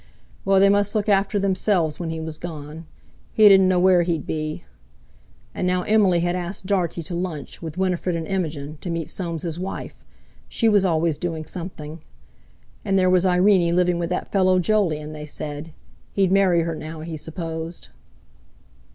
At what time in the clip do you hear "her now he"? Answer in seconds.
16.63-17.15